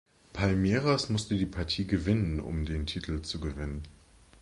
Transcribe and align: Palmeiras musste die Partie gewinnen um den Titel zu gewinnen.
Palmeiras 0.33 1.11
musste 1.11 1.37
die 1.37 1.45
Partie 1.45 1.85
gewinnen 1.85 2.39
um 2.39 2.65
den 2.65 2.87
Titel 2.87 3.21
zu 3.21 3.39
gewinnen. 3.39 3.83